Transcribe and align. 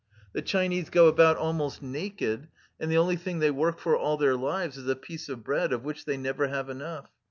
The 0.33 0.41
Chinese 0.41 0.89
go 0.89 1.07
about 1.07 1.37
almost 1.37 1.83
naked, 1.83 2.47
and 2.79 2.89
the 2.89 2.97
only 2.97 3.17
thing 3.17 3.37
they 3.37 3.51
work 3.51 3.77
for 3.77 3.95
all 3.95 4.17
their 4.17 4.35
lives 4.35 4.75
is 4.75 4.87
a 4.87 4.95
piece 4.95 5.29
of 5.29 5.43
bread, 5.43 5.71
of 5.71 5.83
which 5.83 6.05
they 6.05 6.17
never 6.17 6.47
have 6.47 6.69
enough. 6.71 7.11